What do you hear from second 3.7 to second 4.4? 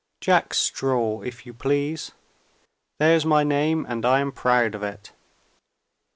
and I am